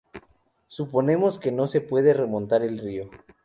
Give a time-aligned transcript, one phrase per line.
[0.67, 3.11] Suponemos que no se puede remontar el río.